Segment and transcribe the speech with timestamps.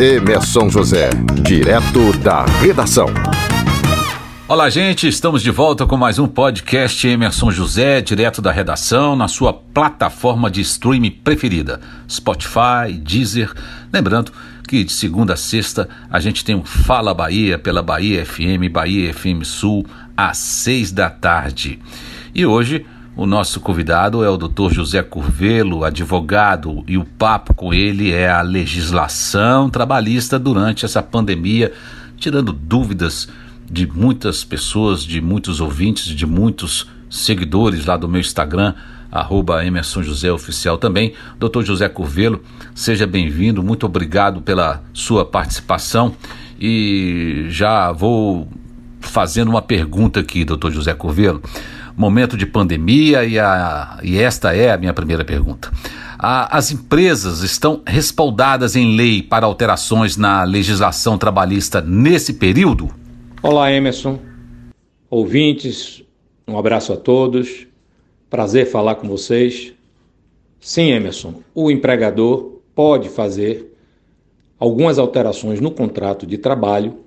[0.00, 1.10] Emerson José,
[1.42, 3.08] direto da redação.
[4.46, 9.26] Olá, gente, estamos de volta com mais um podcast Emerson José, direto da redação, na
[9.26, 13.52] sua plataforma de streaming preferida, Spotify, Deezer.
[13.92, 14.30] Lembrando
[14.68, 19.12] que de segunda a sexta a gente tem um Fala Bahia pela Bahia FM, Bahia
[19.12, 19.84] FM Sul,
[20.16, 21.80] às seis da tarde.
[22.32, 22.86] E hoje
[23.18, 24.70] o nosso convidado é o Dr.
[24.70, 31.72] José Curvelo, advogado, e o papo com ele é a legislação trabalhista durante essa pandemia,
[32.16, 33.28] tirando dúvidas
[33.68, 38.72] de muitas pessoas, de muitos ouvintes, de muitos seguidores lá do meu Instagram,
[39.10, 41.12] arroba Emerson José Oficial também.
[41.40, 42.40] Doutor José Curvelo,
[42.72, 46.14] seja bem-vindo, muito obrigado pela sua participação
[46.56, 48.46] e já vou
[49.00, 51.42] fazendo uma pergunta aqui, doutor José Curvelo
[51.98, 55.70] momento de pandemia e, a, e esta é a minha primeira pergunta.
[56.16, 62.88] A, as empresas estão respaldadas em lei para alterações na legislação trabalhista nesse período?
[63.42, 64.20] Olá, Emerson.
[65.10, 66.04] Ouvintes,
[66.46, 67.66] um abraço a todos.
[68.30, 69.72] Prazer falar com vocês.
[70.60, 73.76] Sim, Emerson, o empregador pode fazer
[74.56, 77.00] algumas alterações no contrato de trabalho,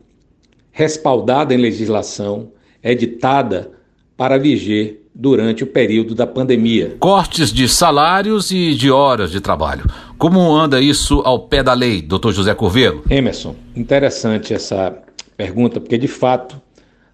[0.71, 2.51] respaldada em legislação
[2.83, 3.80] editada
[4.21, 6.95] para viger durante o período da pandemia.
[6.99, 9.83] Cortes de salários e de horas de trabalho.
[10.15, 13.01] Como anda isso ao pé da lei, doutor José Corvelo?
[13.09, 14.95] Emerson, interessante essa
[15.35, 16.61] pergunta, porque de fato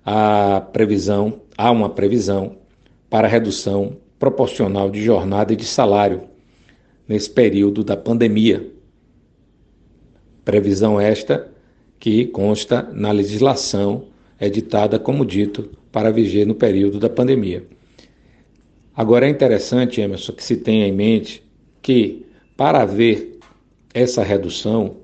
[0.06, 2.58] a previsão, há uma previsão
[3.10, 6.24] para redução proporcional de jornada e de salário
[7.08, 8.70] nesse período da pandemia.
[10.44, 11.48] Previsão esta
[11.98, 14.08] que consta na legislação
[14.42, 17.66] editada, como dito, para viger no período da pandemia.
[18.96, 21.42] Agora é interessante, Emerson, que se tenha em mente
[21.82, 22.24] que
[22.56, 23.40] para haver
[23.96, 24.98] essa redução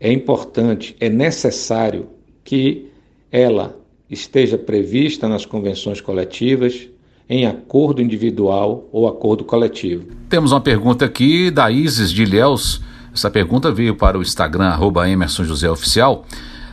[0.00, 2.08] é importante, é necessário
[2.42, 2.88] que
[3.30, 3.78] ela
[4.08, 6.88] esteja prevista nas convenções coletivas,
[7.28, 10.06] em acordo individual ou acordo coletivo.
[10.30, 12.80] Temos uma pergunta aqui da Isis de Ilhéus.
[13.12, 16.24] Essa pergunta veio para o Instagram, arroba Emerson José Oficial.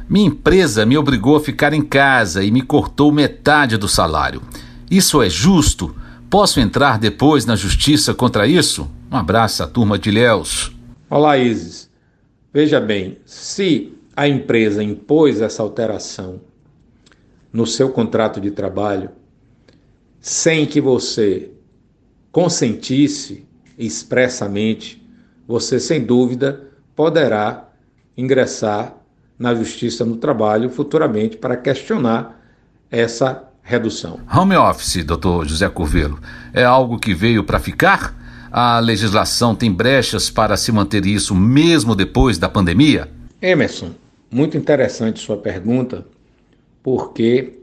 [0.10, 4.42] Minha empresa me obrigou a ficar em casa e me cortou metade do salário.
[4.92, 5.96] Isso é justo?
[6.30, 8.90] Posso entrar depois na justiça contra isso?
[9.12, 10.76] Um abraço à turma de Léus.
[11.10, 11.90] Olá, Isis.
[12.52, 16.42] Veja bem, se a empresa impôs essa alteração
[17.52, 19.10] no seu contrato de trabalho,
[20.20, 21.52] sem que você
[22.32, 23.46] consentisse
[23.78, 25.02] expressamente,
[25.48, 27.70] você sem dúvida poderá
[28.18, 29.03] ingressar
[29.44, 32.42] na Justiça no Trabalho futuramente para questionar
[32.90, 34.22] essa redução.
[34.34, 36.18] Home office, doutor José Curvelo,
[36.54, 38.18] é algo que veio para ficar?
[38.50, 43.12] A legislação tem brechas para se manter isso mesmo depois da pandemia?
[43.42, 43.92] Emerson,
[44.32, 46.06] muito interessante sua pergunta,
[46.82, 47.60] porque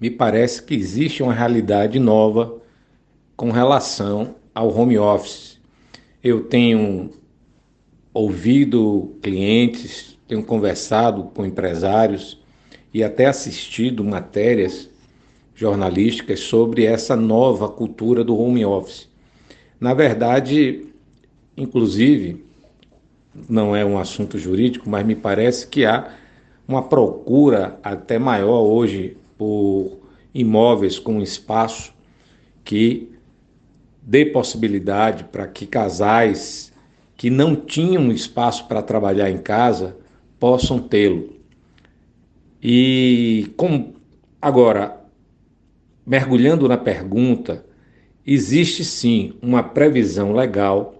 [0.00, 2.54] me parece que existe uma realidade nova
[3.34, 5.58] com relação ao home office.
[6.22, 7.10] Eu tenho
[8.14, 12.40] ouvido clientes tenho conversado com empresários
[12.94, 14.88] e até assistido matérias
[15.56, 19.08] jornalísticas sobre essa nova cultura do home office.
[19.80, 20.86] Na verdade,
[21.56, 22.44] inclusive,
[23.48, 26.14] não é um assunto jurídico, mas me parece que há
[26.66, 29.98] uma procura até maior hoje por
[30.32, 31.92] imóveis com espaço
[32.62, 33.10] que
[34.00, 36.72] dê possibilidade para que casais
[37.16, 39.98] que não tinham espaço para trabalhar em casa
[40.40, 41.34] possam tê-lo.
[42.62, 43.92] E com,
[44.40, 44.98] agora,
[46.04, 47.64] mergulhando na pergunta,
[48.26, 50.94] existe sim uma previsão legal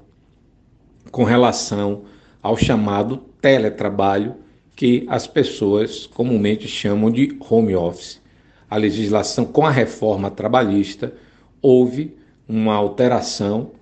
[1.10, 2.02] com relação
[2.42, 4.36] ao chamado teletrabalho,
[4.76, 8.20] que as pessoas comumente chamam de home office.
[8.68, 11.12] A legislação, com a reforma trabalhista,
[11.60, 12.16] houve
[12.48, 13.72] uma alteração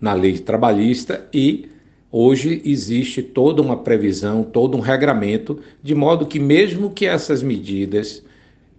[0.00, 1.71] na lei trabalhista e
[2.14, 8.22] Hoje existe toda uma previsão, todo um regramento, de modo que, mesmo que essas medidas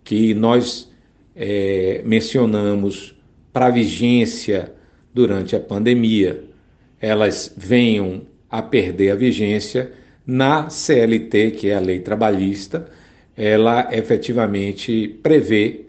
[0.03, 0.87] que nós
[1.35, 3.15] é, mencionamos
[3.51, 4.71] para vigência
[5.11, 6.43] durante a pandemia,
[7.01, 9.91] elas venham a perder a vigência,
[10.25, 12.87] na CLT, que é a lei trabalhista,
[13.35, 15.85] ela efetivamente prevê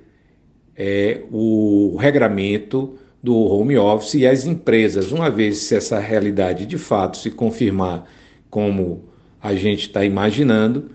[0.75, 6.77] é, o regramento do home office e as empresas, uma vez se essa realidade de
[6.77, 8.05] fato se confirmar
[8.51, 9.03] como
[9.43, 10.91] a gente está imaginando,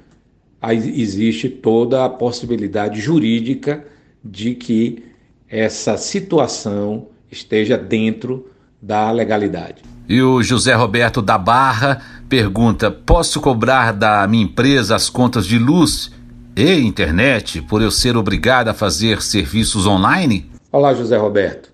[0.71, 3.83] existe toda a possibilidade jurídica
[4.23, 5.05] de que
[5.49, 8.47] essa situação esteja dentro
[8.79, 9.81] da legalidade.
[10.07, 11.99] E o José Roberto da Barra
[12.29, 16.11] pergunta: posso cobrar da minha empresa as contas de luz
[16.55, 20.47] e internet por eu ser obrigado a fazer serviços online?
[20.71, 21.68] Olá, José Roberto.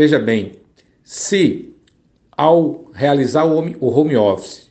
[0.00, 0.52] Veja bem,
[1.04, 1.74] se
[2.32, 4.70] ao realizar o home office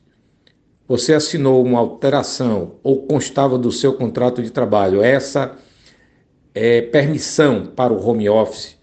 [0.87, 5.55] você assinou uma alteração ou constava do seu contrato de trabalho essa
[6.51, 8.75] é, permissão para o home office,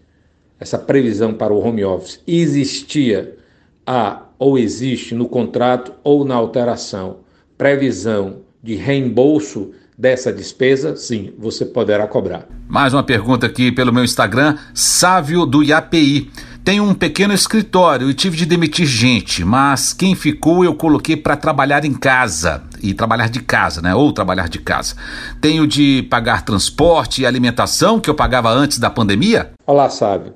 [0.57, 3.37] essa previsão para o home office existia
[3.85, 7.25] a ou existe no contrato ou na alteração
[7.57, 12.47] previsão de reembolso dessa despesa, sim, você poderá cobrar.
[12.67, 16.29] Mais uma pergunta aqui pelo meu Instagram, Sávio do IAPI.
[16.63, 21.35] Tenho um pequeno escritório e tive de demitir gente, mas quem ficou eu coloquei para
[21.35, 23.95] trabalhar em casa e trabalhar de casa, né?
[23.95, 24.95] Ou trabalhar de casa.
[25.41, 29.53] Tenho de pagar transporte e alimentação que eu pagava antes da pandemia?
[29.65, 30.33] Olá, Sávio.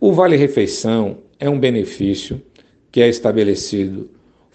[0.00, 2.42] O Vale Refeição é um benefício
[2.90, 4.10] que é estabelecido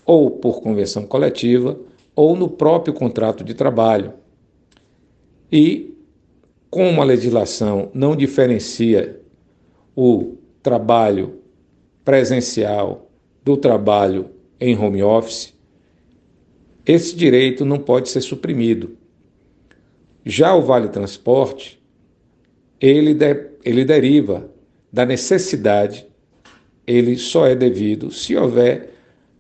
[0.06, 1.78] ou por convenção coletiva
[2.18, 4.16] ou no próprio contrato de trabalho.
[5.52, 5.96] E
[6.68, 9.22] como a legislação não diferencia
[9.96, 11.44] o trabalho
[12.04, 13.12] presencial
[13.44, 15.54] do trabalho em home office,
[16.84, 18.98] esse direito não pode ser suprimido.
[20.26, 21.80] Já o Vale Transporte,
[22.82, 24.50] ele, de, ele deriva
[24.92, 26.08] da necessidade,
[26.88, 28.97] ele só é devido se houver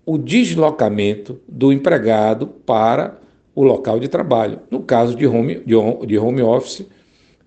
[0.07, 3.19] o deslocamento do empregado para
[3.53, 4.59] o local de trabalho.
[4.71, 6.87] No caso de home, de home office,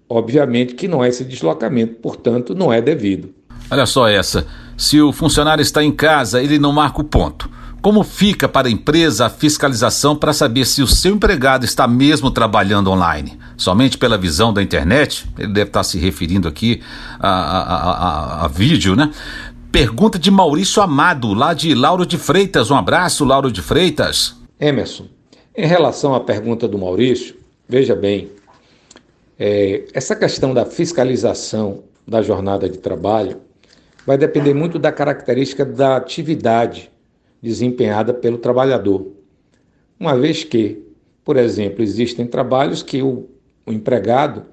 [0.06, 3.30] obviamente que não é esse deslocamento, portanto, não é devido.
[3.70, 4.46] Olha só essa:
[4.76, 7.48] se o funcionário está em casa, ele não marca o ponto.
[7.80, 12.30] Como fica para a empresa a fiscalização para saber se o seu empregado está mesmo
[12.30, 13.38] trabalhando online?
[13.56, 15.26] Somente pela visão da internet?
[15.38, 16.82] Ele deve estar se referindo aqui
[17.18, 19.10] a, a, a, a vídeo, né?
[19.72, 22.72] Pergunta de Maurício Amado, lá de Lauro de Freitas.
[22.72, 24.34] Um abraço, Lauro de Freitas.
[24.58, 25.06] Emerson,
[25.56, 27.36] em relação à pergunta do Maurício,
[27.68, 28.32] veja bem,
[29.38, 33.40] é, essa questão da fiscalização da jornada de trabalho
[34.04, 36.90] vai depender muito da característica da atividade
[37.40, 39.12] desempenhada pelo trabalhador.
[40.00, 40.82] Uma vez que,
[41.24, 43.28] por exemplo, existem trabalhos que o,
[43.64, 44.46] o empregado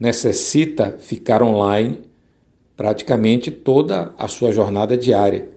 [0.00, 2.00] necessita ficar online
[2.76, 5.48] praticamente toda a sua jornada diária,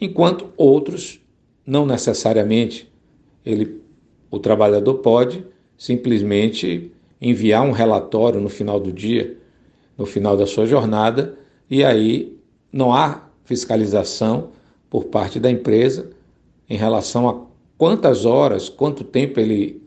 [0.00, 1.20] enquanto outros
[1.66, 2.90] não necessariamente.
[3.44, 3.80] Ele,
[4.30, 5.44] o trabalhador pode
[5.76, 9.36] simplesmente enviar um relatório no final do dia,
[9.96, 11.38] no final da sua jornada,
[11.68, 12.36] e aí
[12.72, 14.50] não há fiscalização
[14.88, 16.10] por parte da empresa
[16.68, 17.46] em relação a
[17.76, 19.82] quantas horas, quanto tempo ele,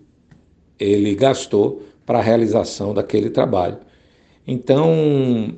[0.79, 3.77] ele gastou para a realização daquele trabalho.
[4.45, 5.56] Então,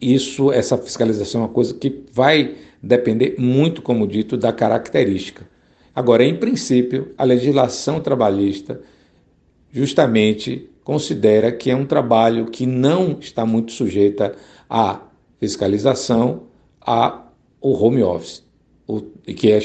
[0.00, 5.48] isso, essa fiscalização é uma coisa que vai depender muito, como dito, da característica.
[5.94, 8.80] Agora, em princípio, a legislação trabalhista
[9.72, 14.34] justamente considera que é um trabalho que não está muito sujeita
[14.68, 15.00] à
[15.38, 16.44] fiscalização,
[16.80, 17.26] a
[17.60, 18.42] o home office,
[18.90, 19.60] o, que, é,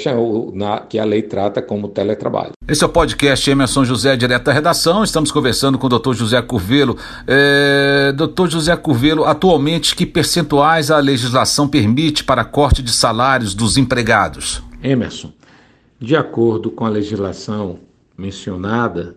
[0.54, 2.51] na, que a lei trata como teletrabalho.
[2.68, 5.04] Esse é o podcast Emerson José, direto da redação.
[5.04, 6.13] Estamos conversando com o Dr.
[6.13, 6.98] José Curvelo.
[7.27, 8.50] É, Dr.
[8.50, 14.62] José Curvelo, atualmente, que percentuais a legislação permite para corte de salários dos empregados?
[14.83, 15.33] Emerson,
[16.00, 17.80] de acordo com a legislação
[18.15, 19.15] mencionada,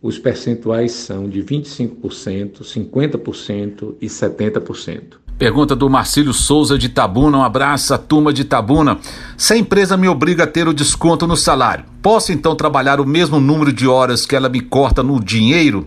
[0.00, 5.23] os percentuais são de 25%, 50% e 70%.
[5.38, 7.38] Pergunta do Marcílio Souza de Tabuna.
[7.38, 8.98] Um abraço à turma de Tabuna.
[9.36, 13.06] Se a empresa me obriga a ter o desconto no salário, posso então trabalhar o
[13.06, 15.84] mesmo número de horas que ela me corta no dinheiro?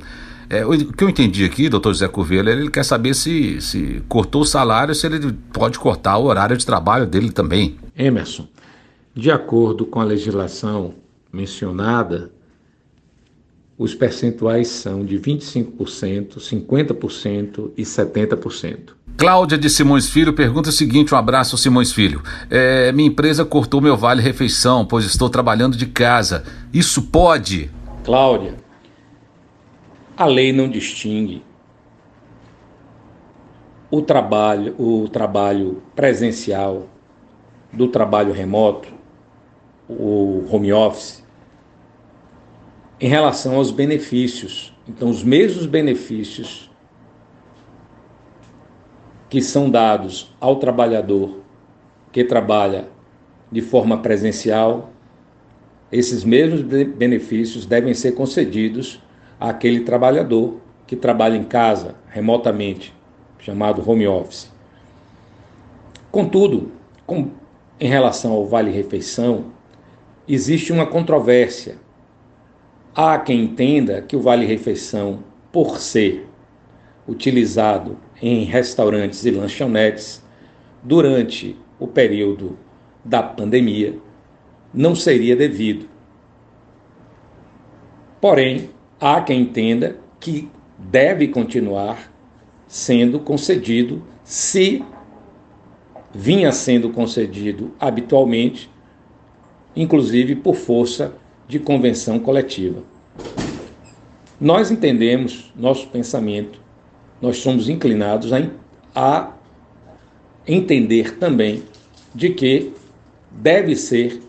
[0.50, 4.42] É, o que eu entendi aqui, doutor José Curvelo, ele quer saber se, se cortou
[4.42, 7.78] o salário, se ele pode cortar o horário de trabalho dele também.
[7.98, 8.48] Emerson,
[9.16, 10.94] de acordo com a legislação
[11.32, 12.32] mencionada,
[13.78, 18.97] os percentuais são de 25%, 50% e 70%.
[19.18, 22.22] Cláudia de Simões Filho pergunta o seguinte: um abraço, Simões Filho.
[22.52, 26.44] É, minha empresa cortou meu vale refeição, pois estou trabalhando de casa.
[26.72, 27.72] Isso pode?
[28.04, 28.56] Cláudia,
[30.16, 31.42] a lei não distingue
[33.90, 36.88] o trabalho, o trabalho presencial
[37.74, 38.90] do trabalho remoto,
[39.90, 41.24] o home office,
[43.00, 44.74] em relação aos benefícios.
[44.88, 46.70] Então, os mesmos benefícios
[49.30, 51.42] que são dados ao trabalhador
[52.12, 52.88] que trabalha
[53.52, 54.90] de forma presencial,
[55.92, 59.02] esses mesmos benefícios devem ser concedidos
[59.40, 62.94] àquele trabalhador que trabalha em casa, remotamente,
[63.40, 64.52] chamado home office.
[66.12, 66.72] Contudo,
[67.06, 67.30] com
[67.80, 69.46] em relação ao Vale Refeição,
[70.28, 71.76] existe uma controvérsia.
[72.96, 75.20] Há quem entenda que o Vale Refeição,
[75.52, 76.28] por ser
[77.08, 80.24] utilizado em restaurantes e lanchonetes
[80.84, 82.58] durante o período
[83.04, 83.98] da pandemia,
[84.74, 85.88] não seria devido.
[88.20, 88.70] Porém,
[89.00, 92.12] há quem entenda que deve continuar
[92.68, 94.84] sendo concedido se
[96.14, 98.70] vinha sendo concedido habitualmente,
[99.76, 101.14] inclusive por força
[101.48, 102.84] de convenção coletiva.
[104.40, 106.60] Nós entendemos, nosso pensamento,
[107.22, 108.48] nós somos inclinados a,
[108.96, 109.32] a
[110.48, 111.64] entender também
[112.14, 112.74] de que
[113.32, 114.22] deve ser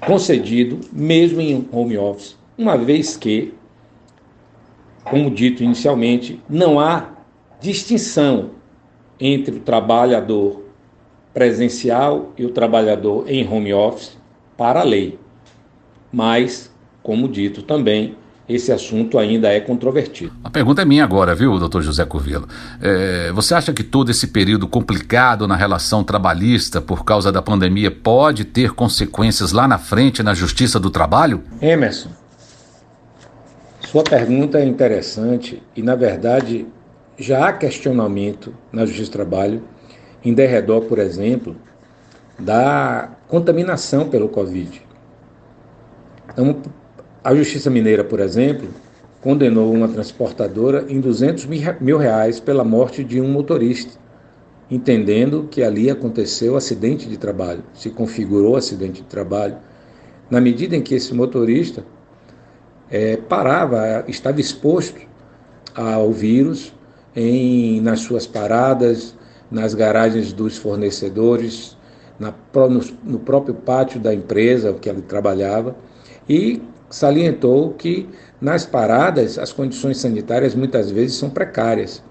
[0.00, 3.52] concedido mesmo em home office, uma vez que,
[5.04, 7.10] como dito inicialmente, não há
[7.60, 8.50] distinção
[9.18, 10.64] entre o trabalhador
[11.34, 14.16] presencial e o trabalhador em home office
[14.56, 15.18] para a lei.
[16.12, 18.16] Mas, como dito também,
[18.54, 20.32] esse assunto ainda é controvertido.
[20.42, 22.48] A pergunta é minha agora, viu, doutor José Covelo?
[22.82, 27.90] É, você acha que todo esse período complicado na relação trabalhista por causa da pandemia
[27.90, 31.44] pode ter consequências lá na frente na Justiça do Trabalho?
[31.62, 32.10] Emerson,
[33.82, 36.66] sua pergunta é interessante e, na verdade,
[37.16, 39.62] já há questionamento na Justiça do Trabalho
[40.24, 41.56] em derredor, por exemplo,
[42.38, 44.82] da contaminação pelo Covid.
[46.32, 46.60] Então,
[47.22, 48.68] a Justiça Mineira, por exemplo,
[49.20, 51.46] condenou uma transportadora em 200
[51.80, 53.98] mil reais pela morte de um motorista,
[54.70, 59.56] entendendo que ali aconteceu acidente de trabalho, se configurou acidente de trabalho,
[60.30, 61.84] na medida em que esse motorista
[62.90, 65.00] é, parava, estava exposto
[65.74, 66.72] ao vírus
[67.14, 69.14] em, nas suas paradas,
[69.50, 71.76] nas garagens dos fornecedores,
[72.18, 75.76] na, no, no próprio pátio da empresa que ele trabalhava,
[76.28, 78.08] e salientou que
[78.40, 82.02] nas paradas as condições sanitárias muitas vezes são precárias.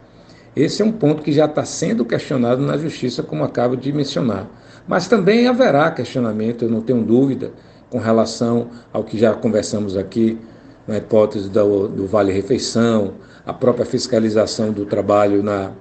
[0.56, 4.48] Esse é um ponto que já está sendo questionado na justiça, como acabo de mencionar.
[4.88, 7.52] Mas também haverá questionamento, eu não tenho dúvida,
[7.90, 10.40] com relação ao que já conversamos aqui,
[10.88, 13.14] na hipótese do, do Vale Refeição,
[13.46, 15.72] a própria fiscalização do trabalho na,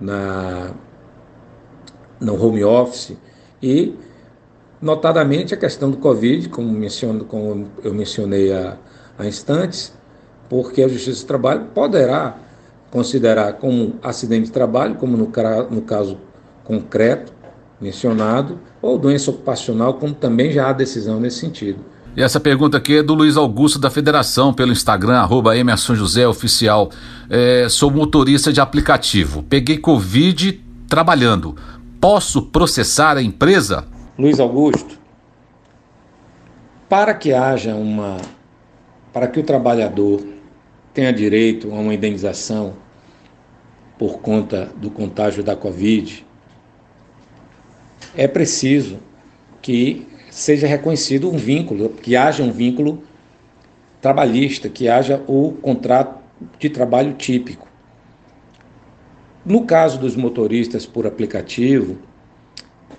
[0.00, 0.72] na,
[2.20, 3.16] no home office
[3.62, 3.94] e
[4.82, 8.76] notadamente a questão do Covid, como, menciono, como eu mencionei há,
[9.16, 9.94] há instantes,
[10.48, 12.36] porque a Justiça do Trabalho poderá
[12.90, 15.32] considerar como acidente de trabalho, como no,
[15.70, 16.18] no caso
[16.64, 17.32] concreto
[17.80, 21.78] mencionado, ou doença ocupacional, como também já há decisão nesse sentido.
[22.14, 26.28] E essa pergunta aqui é do Luiz Augusto da Federação, pelo Instagram, arroba Emerson José
[26.28, 26.90] Oficial.
[27.30, 29.42] É, sou motorista de aplicativo.
[29.44, 31.56] Peguei Covid trabalhando.
[31.98, 33.86] Posso processar a empresa?
[34.22, 35.00] Luiz Augusto,
[36.88, 38.18] para que haja uma.
[39.12, 40.24] para que o trabalhador
[40.94, 42.74] tenha direito a uma indenização
[43.98, 46.24] por conta do contágio da Covid,
[48.16, 49.00] é preciso
[49.60, 53.02] que seja reconhecido um vínculo, que haja um vínculo
[54.00, 56.22] trabalhista, que haja o contrato
[56.60, 57.66] de trabalho típico.
[59.44, 61.98] No caso dos motoristas por aplicativo,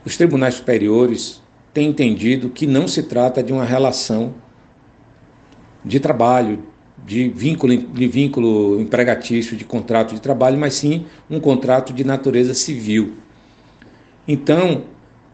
[0.05, 1.41] os tribunais superiores
[1.73, 4.35] têm entendido que não se trata de uma relação
[5.83, 6.63] de trabalho,
[7.05, 12.53] de vínculo, de vínculo empregatício, de contrato de trabalho, mas sim um contrato de natureza
[12.53, 13.13] civil.
[14.27, 14.85] Então,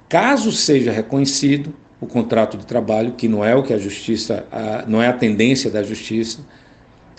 [0.08, 4.48] caso seja reconhecido o contrato de trabalho, que não é o que a justiça,
[4.88, 6.40] não é a tendência da justiça,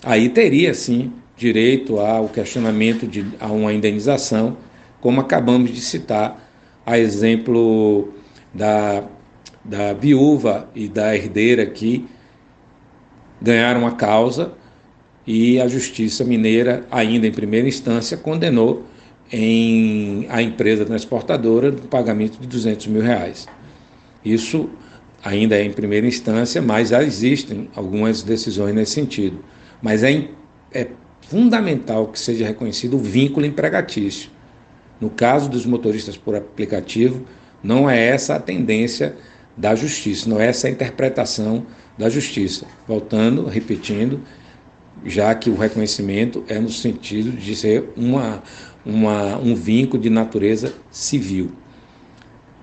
[0.03, 4.57] aí teria sim direito ao questionamento de a uma indenização,
[4.99, 6.40] como acabamos de citar
[6.85, 8.13] a exemplo
[8.53, 9.03] da,
[9.63, 12.07] da viúva e da herdeira que
[13.41, 14.53] ganharam a causa
[15.25, 18.85] e a Justiça Mineira, ainda em primeira instância, condenou
[19.31, 23.47] em, a empresa transportadora no pagamento de 200 mil reais.
[24.23, 24.69] Isso
[25.23, 29.43] ainda é em primeira instância, mas já existem algumas decisões nesse sentido.
[29.81, 30.27] Mas é,
[30.73, 30.87] é
[31.21, 34.29] fundamental que seja reconhecido o vínculo empregatício.
[35.01, 37.25] No caso dos motoristas por aplicativo,
[37.63, 39.15] não é essa a tendência
[39.57, 41.65] da justiça, não é essa a interpretação
[41.97, 42.67] da justiça.
[42.87, 44.21] Voltando, repetindo,
[45.03, 48.43] já que o reconhecimento é no sentido de ser uma,
[48.85, 51.51] uma, um vínculo de natureza civil.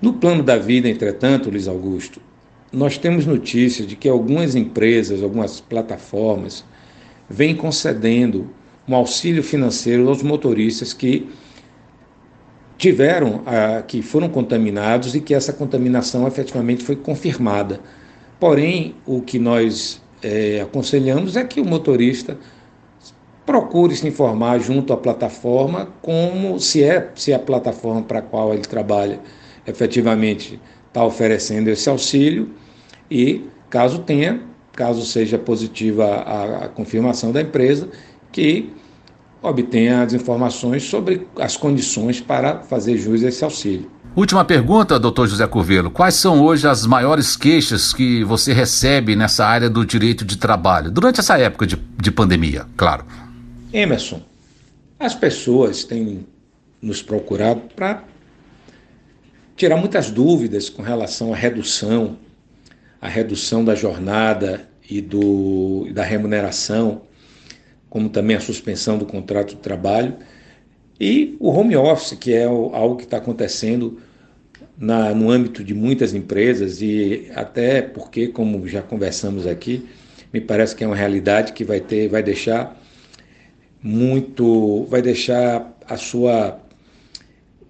[0.01, 2.21] No plano da vida, entretanto, Luiz Augusto,
[2.71, 6.63] nós temos notícia de que algumas empresas, algumas plataformas,
[7.29, 8.49] vêm concedendo
[8.87, 11.27] um auxílio financeiro aos motoristas que
[12.79, 17.81] tiveram, ah, que foram contaminados e que essa contaminação efetivamente foi confirmada.
[18.39, 22.37] Porém, o que nós é, aconselhamos é que o motorista
[23.45, 28.53] procure se informar junto à plataforma como se é se a plataforma para a qual
[28.53, 29.19] ele trabalha
[29.67, 32.49] efetivamente está oferecendo esse auxílio
[33.11, 34.41] e caso tenha,
[34.73, 37.89] caso seja positiva a, a confirmação da empresa,
[38.31, 38.71] que
[39.41, 43.89] obtenha as informações sobre as condições para fazer jus a esse auxílio.
[44.15, 45.91] Última pergunta, doutor José Curvelo.
[45.91, 50.91] Quais são hoje as maiores queixas que você recebe nessa área do direito de trabalho,
[50.91, 53.05] durante essa época de, de pandemia, claro?
[53.71, 54.21] Emerson,
[54.99, 56.25] as pessoas têm
[56.81, 58.03] nos procurado para
[59.55, 62.17] tirar muitas dúvidas com relação à redução,
[63.01, 67.03] a redução da jornada e do, da remuneração
[67.89, 70.15] como também a suspensão do contrato de trabalho,
[70.99, 73.99] e o home office, que é algo que está acontecendo
[74.77, 79.87] na, no âmbito de muitas empresas, e até porque, como já conversamos aqui,
[80.33, 82.77] me parece que é uma realidade que vai ter, vai deixar
[83.81, 86.59] muito, vai deixar a sua,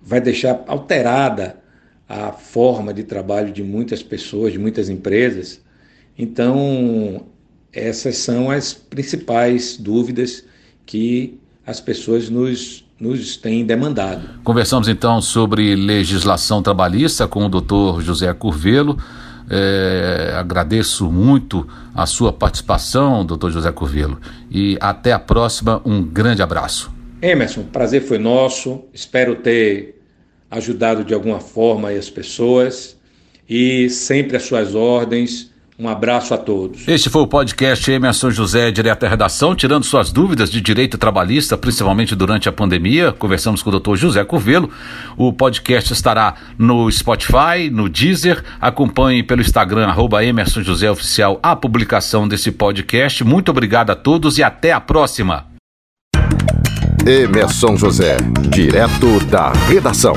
[0.01, 1.57] vai deixar alterada
[2.07, 5.61] a forma de trabalho de muitas pessoas, de muitas empresas.
[6.17, 7.27] Então,
[7.73, 10.43] essas são as principais dúvidas
[10.85, 14.41] que as pessoas nos, nos têm demandado.
[14.43, 18.97] Conversamos então sobre legislação trabalhista com o doutor José Curvelo.
[19.51, 24.19] É, agradeço muito a sua participação, doutor José Curvelo.
[24.49, 25.81] E até a próxima.
[25.85, 26.91] Um grande abraço.
[27.21, 28.83] Emerson, prazer foi nosso.
[28.93, 30.01] Espero ter
[30.49, 32.97] ajudado de alguma forma as pessoas
[33.47, 36.85] e sempre às suas ordens um abraço a todos.
[36.87, 41.57] Este foi o podcast Emerson José, direto da redação, tirando suas dúvidas de direito trabalhista,
[41.57, 43.13] principalmente durante a pandemia.
[43.13, 44.69] Conversamos com o doutor José Curvelo.
[45.15, 48.43] O podcast estará no Spotify, no Deezer.
[48.59, 53.23] Acompanhe pelo Instagram, arroba Emerson José Oficial, a publicação desse podcast.
[53.23, 55.45] Muito obrigado a todos e até a próxima.
[57.05, 58.17] Emerson José,
[58.51, 60.13] direto da redação.